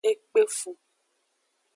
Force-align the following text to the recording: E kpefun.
E 0.09 0.11
kpefun. 0.19 0.77